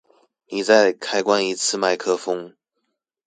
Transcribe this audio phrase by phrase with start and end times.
[0.47, 2.55] 妳再開關一次麥克風